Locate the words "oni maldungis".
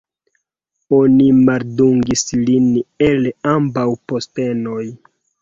0.99-2.23